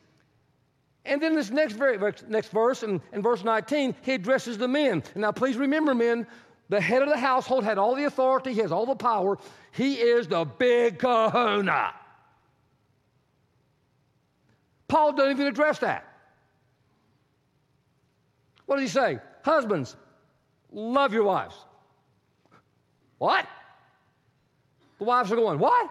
[1.06, 5.02] And then this next, very, next verse, in, in verse 19, he addresses the men.
[5.16, 6.28] Now, please remember, men,
[6.68, 9.38] the head of the household had all the authority, he has all the power.
[9.72, 11.94] He is the big kahuna.
[14.90, 16.06] Paul doesn't even address that.
[18.66, 19.20] What does he say?
[19.44, 19.96] Husbands,
[20.74, 21.56] love your wives.
[23.18, 23.48] What?
[25.02, 25.90] The wives are going, What?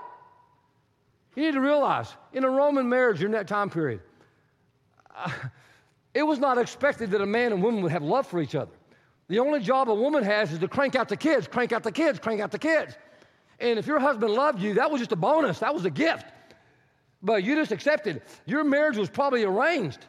[1.34, 4.02] You need to realize in a Roman marriage during that time period,
[5.16, 5.32] uh,
[6.14, 8.70] it was not expected that a man and woman would have love for each other.
[9.26, 11.90] The only job a woman has is to crank out the kids, crank out the
[11.90, 12.94] kids, crank out the kids.
[13.58, 16.26] And if your husband loved you, that was just a bonus, that was a gift.
[17.20, 18.22] But you just accepted.
[18.46, 20.06] Your marriage was probably arranged.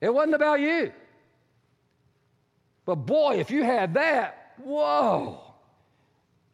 [0.00, 0.94] It wasn't about you.
[2.86, 5.43] But boy, if you had that, whoa.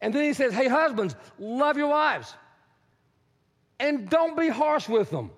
[0.01, 2.35] And then he says, Hey, husbands, love your wives.
[3.79, 5.31] And don't be harsh with them.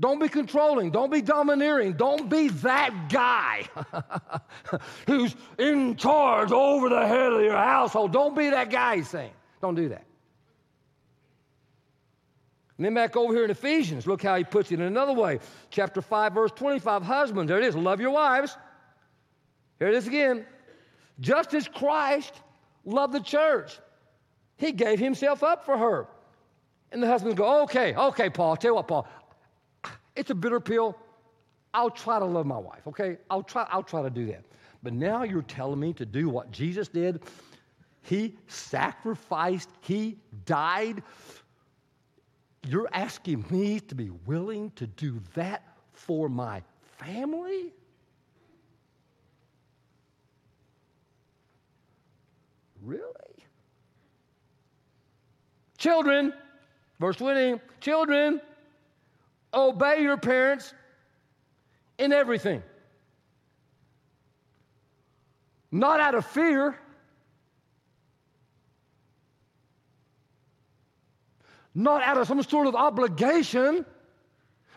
[0.00, 0.90] Don't be controlling.
[0.90, 1.92] Don't be domineering.
[1.92, 3.68] Don't be that guy
[5.06, 8.12] who's in charge over the head of your household.
[8.12, 9.30] Don't be that guy, he's saying.
[9.60, 10.04] Don't do that.
[12.78, 15.38] And then back over here in Ephesians, look how he puts it in another way.
[15.70, 18.56] Chapter 5, verse 25 Husbands, there it is, love your wives.
[19.78, 20.44] Here it is again.
[21.20, 22.34] Just as Christ
[22.84, 23.78] loved the church,
[24.56, 26.08] he gave himself up for her.
[26.90, 29.08] And the husbands go, okay, okay, Paul, tell you what, Paul,
[30.14, 30.96] it's a bitter pill.
[31.74, 33.16] I'll try to love my wife, okay?
[33.30, 34.44] I'll try, I'll try to do that.
[34.82, 37.22] But now you're telling me to do what Jesus did.
[38.02, 41.02] He sacrificed, He died.
[42.68, 46.62] You're asking me to be willing to do that for my
[46.98, 47.72] family?
[52.82, 53.02] Really?
[55.78, 56.32] Children,
[56.98, 58.40] verse 20, children,
[59.54, 60.72] Obey your parents
[61.98, 62.62] in everything.
[65.70, 66.78] Not out of fear,
[71.74, 73.84] not out of some sort of obligation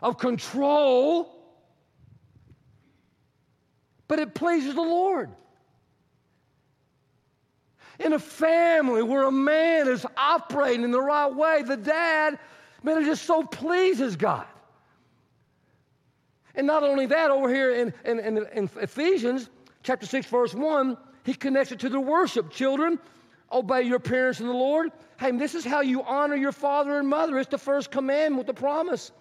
[0.02, 1.34] of control,
[4.08, 5.32] but it pleases the Lord.
[8.00, 12.38] In a family where a man is operating in the right way, the dad,
[12.84, 14.46] man, it just so pleases God.
[16.56, 19.50] And not only that, over here in, in, in, in Ephesians
[19.84, 22.52] chapter 6, verse 1, he connects it to the worship.
[22.52, 23.00] Children,
[23.52, 24.92] obey your parents in the Lord.
[25.20, 27.40] Hey, this is how you honor your father and mother.
[27.40, 29.12] It's the first commandment with the promise.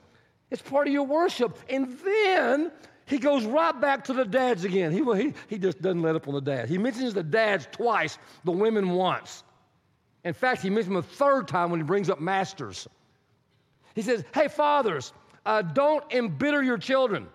[0.51, 1.59] It's part of your worship.
[1.69, 2.71] And then
[3.07, 4.91] he goes right back to the dads again.
[4.91, 6.71] He, he, he just doesn't let up on the dads.
[6.71, 9.45] He mentions the dads twice, the women once.
[10.25, 12.89] In fact, he mentions them a third time when he brings up masters.
[13.95, 15.13] He says, Hey, fathers,
[15.45, 17.29] uh, don't embitter your children.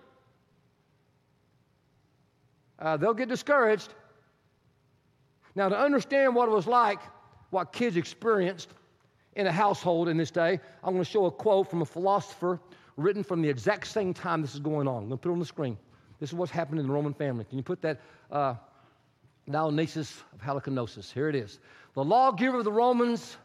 [2.80, 3.90] Uh, they'll get discouraged.
[5.54, 6.98] Now, to understand what it was like,
[7.50, 8.70] what kids experienced
[9.36, 12.58] in a household in this day, I'm going to show a quote from a philosopher
[13.00, 15.04] written from the exact same time this is going on.
[15.04, 15.78] I'm going to put it on the screen.
[16.18, 17.44] This is what's happening in the Roman family.
[17.44, 18.54] Can you put that uh,
[19.50, 21.12] Dionysius of Halicarnassus?
[21.12, 21.58] Here it is.
[21.94, 23.36] The lawgiver of the Romans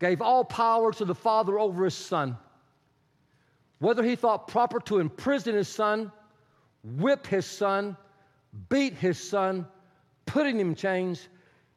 [0.00, 2.36] gave all power to the father over his son
[3.78, 6.10] whether he thought proper to imprison his son,
[6.84, 7.96] whip his son,
[8.68, 9.66] beat his son,
[10.26, 11.28] put him in chains,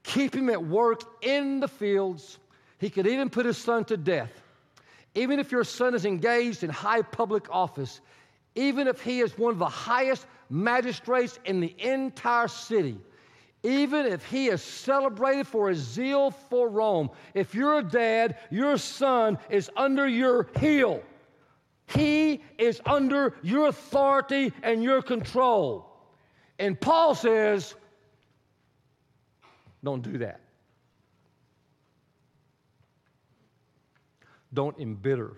[0.03, 2.39] keep him at work in the fields.
[2.79, 4.31] He could even put his son to death.
[5.15, 8.01] Even if your son is engaged in high public office,
[8.55, 12.97] even if he is one of the highest magistrates in the entire city,
[13.63, 18.77] even if he is celebrated for his zeal for Rome, if you're a dad, your
[18.77, 21.03] son is under your heel.
[21.87, 25.91] He is under your authority and your control.
[26.57, 27.75] And Paul says,
[29.83, 30.39] don't do that.
[34.53, 35.33] Don't embitter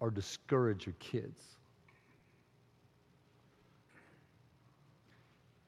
[0.00, 1.40] or discourage your kids.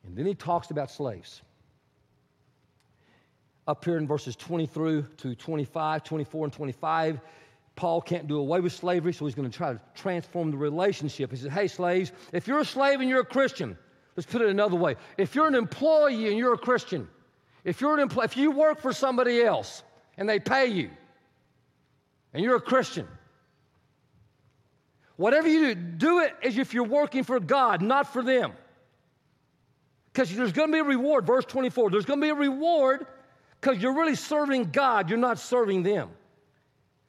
[0.06, 1.42] And then he talks about slaves.
[3.66, 7.20] Up here in verses 20 through to 25, 24, and 25,
[7.76, 11.30] Paul can't do away with slavery, so he's going to try to transform the relationship.
[11.30, 13.76] He says, Hey, slaves, if you're a slave and you're a Christian,
[14.16, 14.96] let's put it another way.
[15.18, 17.06] If you're an employee and you're a Christian,
[17.64, 19.82] if you're an empl- if you work for somebody else
[20.16, 20.90] and they pay you,
[22.32, 23.06] and you're a Christian,
[25.16, 28.52] whatever you do, do it as if you're working for God, not for them.
[30.12, 31.90] Because there's going to be a reward, verse 24.
[31.90, 33.06] There's going to be a reward
[33.60, 36.10] because you're really serving God, you're not serving them.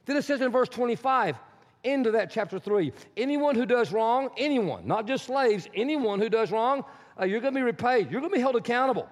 [0.06, 1.36] Then it says in verse 25,
[1.84, 6.28] end of that chapter 3, anyone who does wrong, anyone, not just slaves, anyone who
[6.28, 6.84] does wrong,
[7.20, 8.10] uh, you're going to be repaid.
[8.10, 9.08] You're going to be held accountable.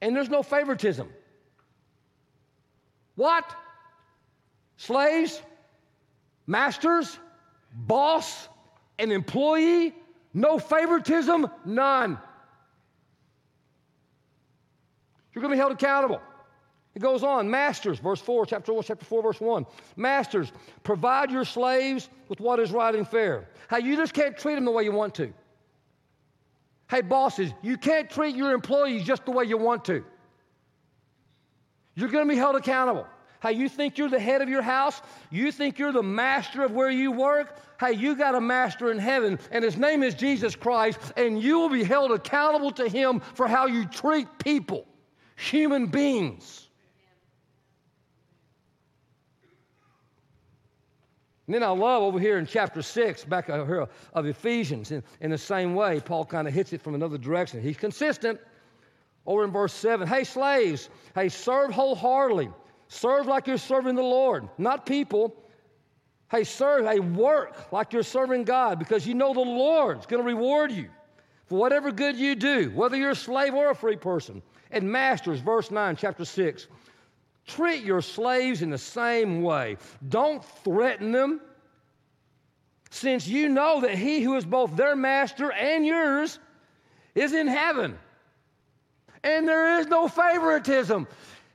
[0.00, 1.08] And there's no favoritism.
[3.14, 3.54] What?
[4.82, 5.40] Slaves,
[6.48, 7.16] masters,
[7.72, 8.48] boss,
[8.98, 9.94] an employee,
[10.34, 12.18] no favoritism, none.
[15.32, 16.20] You're going to be held accountable.
[16.96, 19.66] It goes on, Masters, verse 4, chapter 1, chapter 4, verse 1.
[19.94, 20.50] Masters,
[20.82, 23.48] provide your slaves with what is right and fair.
[23.70, 25.32] Hey, you just can't treat them the way you want to.
[26.90, 30.04] Hey, bosses, you can't treat your employees just the way you want to.
[31.94, 33.06] You're going to be held accountable.
[33.42, 35.02] Hey, you think you're the head of your house?
[35.30, 37.58] You think you're the master of where you work?
[37.80, 41.58] Hey, you got a master in heaven, and his name is Jesus Christ, and you
[41.58, 44.86] will be held accountable to him for how you treat people
[45.34, 46.68] human beings.
[51.48, 55.32] And then I love over here in chapter 6, back here of Ephesians, in, in
[55.32, 57.60] the same way, Paul kind of hits it from another direction.
[57.60, 58.38] He's consistent.
[59.26, 62.48] Over in verse 7, hey, slaves, hey, serve wholeheartedly.
[62.92, 65.34] Serve like you're serving the Lord, not people.
[66.30, 70.26] Hey, serve, hey, work like you're serving God because you know the Lord's going to
[70.26, 70.90] reward you
[71.46, 74.42] for whatever good you do, whether you're a slave or a free person.
[74.70, 76.66] And masters, verse 9, chapter 6,
[77.46, 79.78] treat your slaves in the same way.
[80.10, 81.40] Don't threaten them,
[82.90, 86.38] since you know that he who is both their master and yours
[87.14, 87.98] is in heaven.
[89.24, 91.06] And there is no favoritism.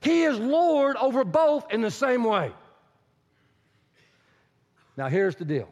[0.08, 2.54] He is Lord over both in the same way.
[4.96, 5.70] Now, here's the deal.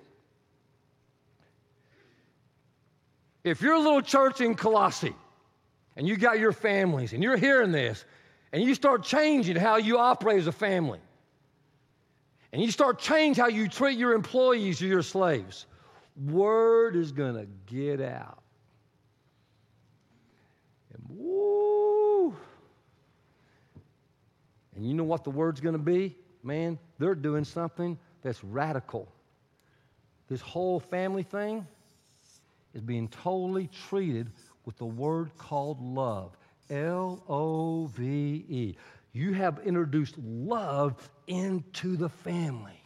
[3.44, 5.16] If you're a little church in Colossae,
[5.96, 8.04] and you got your families and you're hearing this
[8.52, 11.00] and you start changing how you operate as a family
[12.52, 15.66] and you start change how you treat your employees or your slaves
[16.26, 18.42] word is going to get out
[20.94, 22.36] and woo
[24.76, 29.08] and you know what the word's going to be man they're doing something that's radical
[30.28, 31.66] this whole family thing
[32.74, 34.32] is being totally treated
[34.66, 36.36] with the word called love
[36.70, 38.76] L O V E.
[39.14, 42.82] You have introduced love into the family.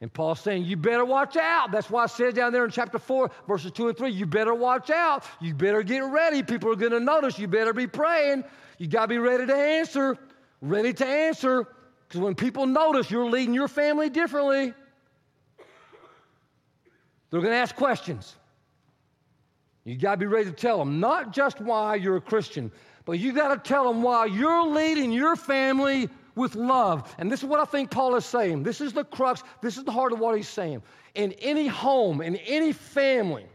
[0.00, 1.70] And Paul's saying, You better watch out.
[1.70, 4.54] That's why I said down there in chapter 4, verses 2 and 3, you better
[4.54, 5.24] watch out.
[5.40, 6.42] You better get ready.
[6.42, 7.38] People are going to notice.
[7.38, 8.44] You better be praying.
[8.78, 10.16] You got to be ready to answer.
[10.62, 11.66] Ready to answer.
[12.08, 14.72] Because when people notice you're leading your family differently,
[17.30, 18.36] they're going to ask questions.
[19.84, 22.72] You got to be ready to tell them not just why you're a Christian,
[23.04, 27.14] but you got to tell them why you're leading your family with love.
[27.18, 28.62] And this is what I think Paul is saying.
[28.62, 30.82] This is the crux, this is the heart of what he's saying.
[31.14, 33.46] In any home, in any family,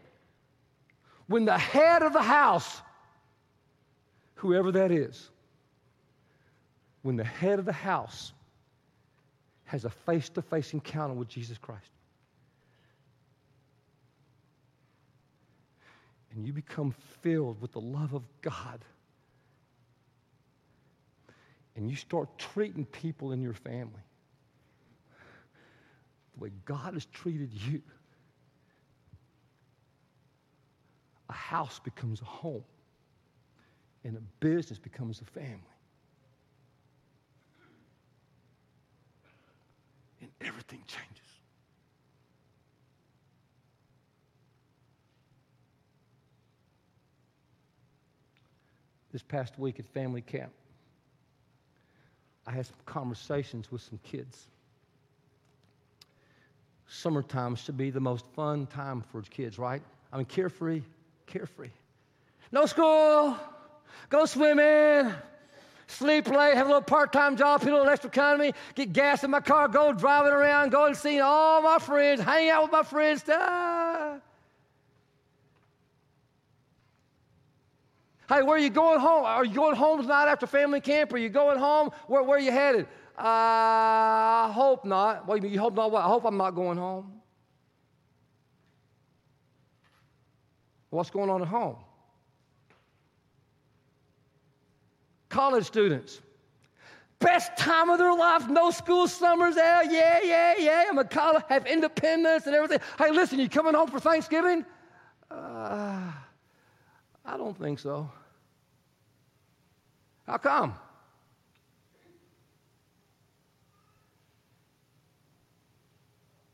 [1.28, 2.82] when the head of the house,
[4.36, 5.30] whoever that is,
[7.02, 8.34] when the head of the house
[9.66, 11.90] has a face to face encounter with Jesus Christ,
[16.32, 18.84] and you become filled with the love of God,
[21.76, 24.02] and you start treating people in your family
[26.36, 27.82] the way God has treated you,
[31.30, 32.64] a house becomes a home,
[34.04, 35.60] and a business becomes a family.
[40.22, 41.12] And everything changes.
[49.12, 50.52] this past week at family camp.
[52.48, 54.48] I had some conversations with some kids.
[56.88, 59.82] Summertime should be the most fun time for kids, right?
[60.14, 60.82] I mean, carefree,
[61.26, 61.72] carefree.
[62.52, 63.36] No school,
[64.10, 65.12] go swimming,
[65.88, 69.24] sleep late, have a little part time job, put a little extra economy, get gas
[69.24, 72.72] in my car, go driving around, go and see all my friends, hang out with
[72.72, 73.24] my friends.
[73.28, 73.75] Ah.
[78.28, 79.24] Hey, where are you going home?
[79.24, 81.14] Are you going home tonight after family camp?
[81.14, 81.92] Are you going home?
[82.08, 82.88] Where, where are you headed?
[83.18, 85.28] Uh, I hope not.
[85.28, 86.04] Well, you hope not what?
[86.04, 87.22] I hope I'm not going home.
[90.90, 91.76] What's going on at home?
[95.30, 96.22] College students.
[97.20, 99.92] Best time of their life, no school summers out.
[99.92, 100.86] Yeah, yeah, yeah.
[100.90, 102.80] I'm a college, have independence and everything.
[102.98, 104.66] Hey, listen, you coming home for Thanksgiving?
[107.26, 108.10] I don't think so.
[110.28, 110.76] How come?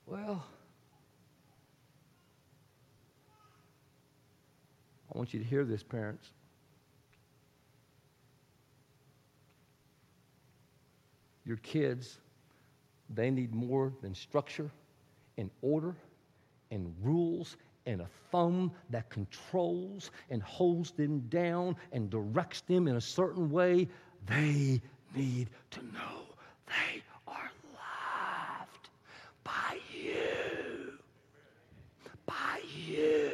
[0.06, 0.44] Well,
[5.14, 6.30] I want you to hear this, parents.
[11.46, 12.20] Your kids,
[13.10, 14.70] they need more than structure
[15.38, 15.96] and order
[16.72, 22.96] and rules and a thumb that controls and holds them down and directs them in
[22.96, 23.88] a certain way,
[24.28, 24.82] they
[25.16, 26.22] need to know
[26.68, 28.90] they are loved
[29.44, 30.94] by you.
[32.26, 33.32] By you.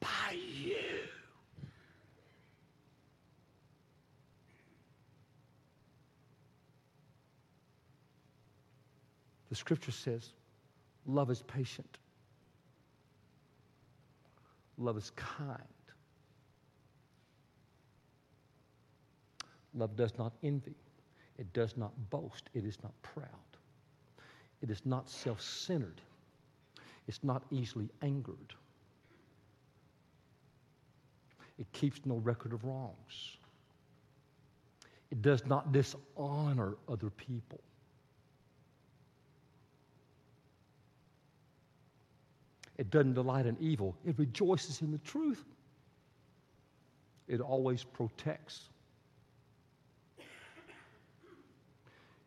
[0.00, 0.76] By you.
[9.48, 10.28] The scripture says,
[11.06, 11.99] love is patient.
[14.80, 15.58] Love is kind.
[19.74, 20.74] Love does not envy.
[21.38, 22.48] It does not boast.
[22.54, 23.28] It is not proud.
[24.62, 26.00] It is not self centered.
[27.06, 28.54] It's not easily angered.
[31.58, 33.36] It keeps no record of wrongs.
[35.10, 37.60] It does not dishonor other people.
[42.80, 45.44] It doesn't delight in evil, it rejoices in the truth.
[47.28, 48.70] It always protects,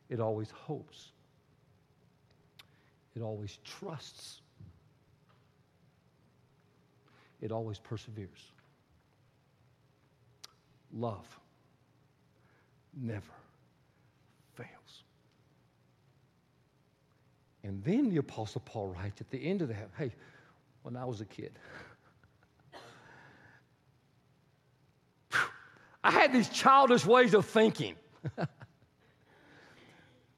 [0.10, 1.10] it always hopes,
[3.16, 4.42] it always trusts,
[7.42, 8.52] it always perseveres.
[10.94, 11.26] Love
[12.96, 13.34] never
[14.54, 15.04] fails.
[17.64, 20.12] And then the Apostle Paul writes at the end of that hey,
[20.84, 21.58] when I was a kid.
[26.04, 27.96] I had these childish ways of thinking.
[28.36, 28.50] but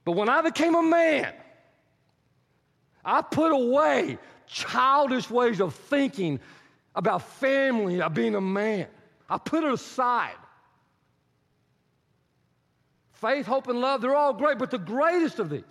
[0.06, 1.34] when I became a man,
[3.04, 4.18] I put away
[4.48, 6.40] childish ways of thinking
[6.96, 8.88] about family, about being a man.
[9.30, 10.36] I put it aside.
[13.14, 15.64] Faith, hope, and love, they're all great, but the greatest of these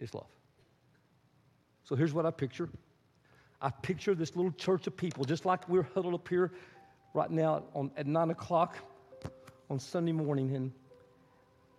[0.00, 0.33] is love.
[1.84, 2.68] So here's what I picture
[3.60, 6.52] I picture this little church of people, just like we're huddled up here
[7.14, 8.76] right now on, at 9 o'clock
[9.70, 10.72] on Sunday morning, and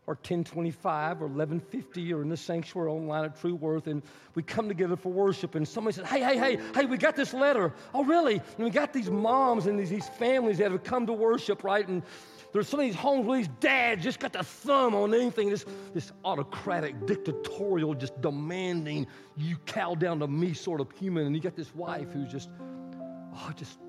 [0.07, 4.03] or 1025 or 1150 or in the sanctuary online at True Worth, and
[4.35, 7.33] we come together for worship, and somebody says, Hey, hey, hey, hey, we got this
[7.33, 7.73] letter.
[7.93, 8.35] Oh, really?
[8.35, 11.87] And we got these moms and these, these families that have come to worship, right?
[11.87, 12.03] And
[12.55, 15.65] there's some of these homes where these dads just got the thumb on anything, this,
[15.93, 21.25] this autocratic, dictatorial, just demanding, you cow down to me sort of human.
[21.25, 22.49] And you got this wife who's just,
[23.35, 23.79] oh, just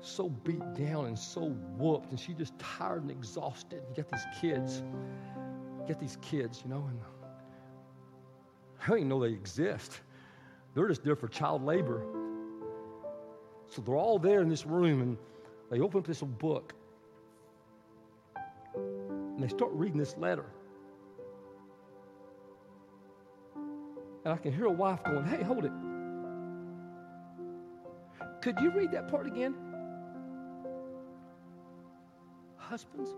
[0.00, 3.80] so beat down and so whooped, and she's just tired and exhausted.
[3.88, 4.82] You got these kids,
[5.80, 6.98] you got these kids, you know, and
[8.82, 10.00] I don't even know they exist.
[10.74, 12.04] They're just there for child labor.
[13.68, 15.16] So they're all there in this room, and
[15.70, 16.74] they open up this book,
[19.34, 20.46] and they start reading this letter.
[24.24, 25.72] And I can hear a wife going, Hey, hold it.
[28.40, 29.54] Could you read that part again?
[32.56, 33.10] Husbands,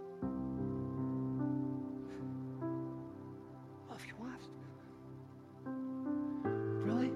[3.88, 4.48] love your wives.
[6.84, 7.10] Really?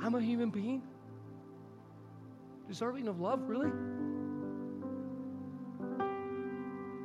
[0.00, 0.82] I'm a human being?
[2.68, 3.70] Deserving of love, really?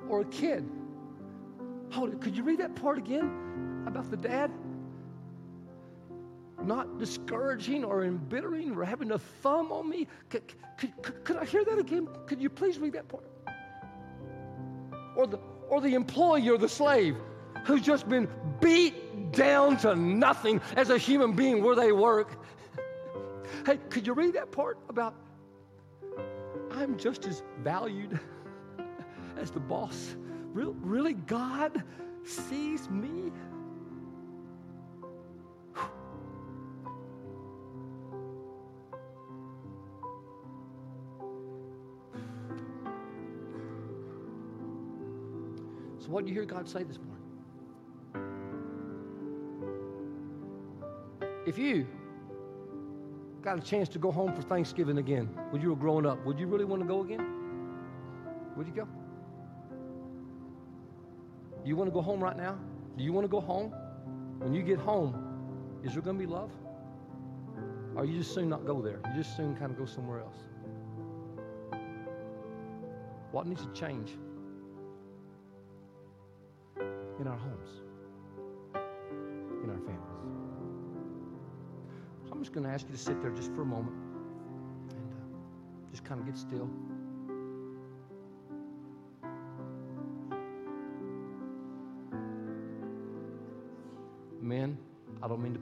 [0.10, 0.70] Or a kid.
[1.92, 2.22] Hold it.
[2.22, 4.52] Could you read that part again about the dad?
[6.62, 10.08] Not discouraging or embittering or having a thumb on me.
[10.30, 10.44] Could,
[10.78, 12.08] could, could, could I hear that again?
[12.26, 13.24] Could you please read that part?
[15.16, 15.40] Or the,
[15.70, 17.16] or the employee or the slave.
[17.66, 18.28] who's just been
[18.60, 22.44] beat down to nothing as a human being where they work.
[23.66, 25.16] Hey, could you read that part about
[26.72, 28.20] I'm just as valued
[29.40, 30.16] as the boss?
[30.54, 31.84] Really, God
[32.26, 33.32] sees me?
[46.00, 47.16] So, what do you hear God say this morning?
[51.48, 51.88] If you
[53.42, 56.40] got a chance to go home for Thanksgiving again when you were growing up, would
[56.40, 57.26] you really want to go again?
[58.58, 58.88] Would you go?
[61.70, 62.58] You want to go home right now?
[62.98, 63.72] Do you want to go home?
[64.40, 65.14] When you get home,
[65.84, 66.50] is there going to be love?
[67.96, 69.00] Or you just soon not go there?
[69.06, 70.38] You just soon kind of go somewhere else?
[73.32, 74.18] What needs to change
[77.20, 77.70] in our homes,
[79.64, 80.24] in our families?
[82.26, 83.96] So I'm just going to ask you to sit there just for a moment
[84.90, 86.68] and uh, just kind of get still.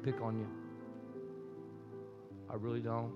[0.08, 0.48] Pick on you.
[2.50, 3.12] I really don't.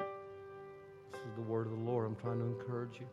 [0.00, 2.08] This is the word of the Lord.
[2.08, 3.06] I'm trying to encourage you.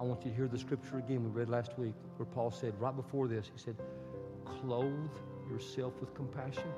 [0.00, 2.74] I want you to hear the scripture again we read last week where Paul said,
[2.80, 3.76] right before this, he said,
[4.44, 5.16] clothe
[5.48, 6.72] yourself with compassion.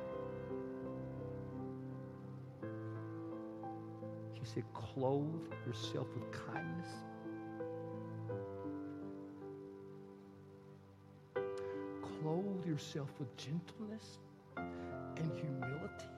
[4.34, 6.88] He said, clothe yourself with kindness.
[12.82, 14.18] Yourself with gentleness
[14.56, 16.08] and humility.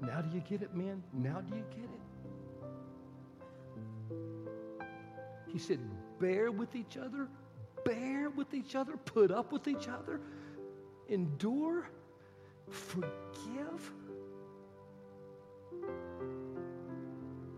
[0.00, 1.02] Now do you get it, men?
[1.12, 2.00] Now do you get it?
[5.52, 5.80] He said,
[6.18, 7.28] bear with each other,
[7.84, 10.20] bear with each other, put up with each other,
[11.08, 11.88] endure,
[12.70, 13.92] forgive.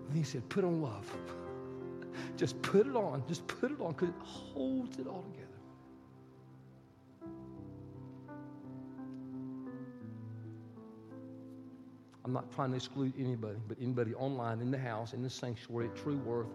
[0.09, 1.09] And he said, put on love.
[2.39, 3.25] Just put it on.
[3.27, 5.49] Just put it on because it holds it all together.
[12.25, 15.89] I'm not trying to exclude anybody, but anybody online, in the house, in the sanctuary,
[15.89, 16.55] at True Worth,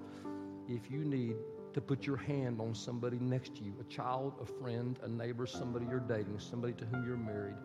[0.69, 1.36] if you need
[1.73, 5.47] to put your hand on somebody next to you, a child, a friend, a neighbor,
[5.47, 7.55] somebody you're dating, somebody to whom you're married,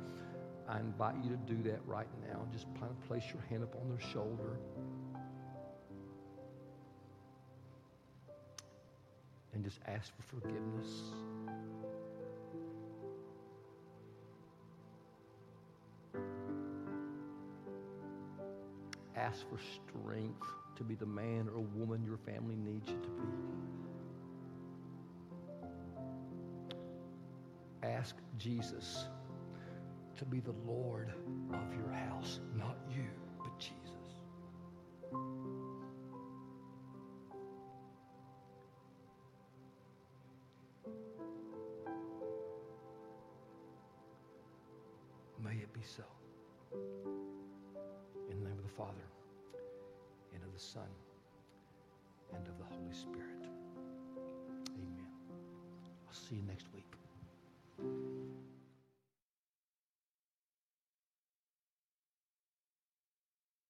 [0.68, 2.40] I invite you to do that right now.
[2.52, 2.66] Just
[3.06, 4.58] place your hand up on their shoulder.
[9.58, 10.86] And just ask for forgiveness.
[19.16, 20.46] Ask for strength
[20.76, 23.26] to be the man or woman your family needs you to be.
[27.82, 29.06] Ask Jesus
[30.18, 31.12] to be the Lord
[31.52, 33.27] of your house, not you.